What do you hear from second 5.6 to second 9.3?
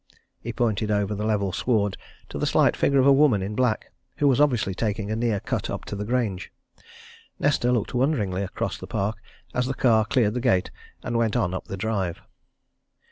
up to the Grange. Nesta looked wonderingly across the park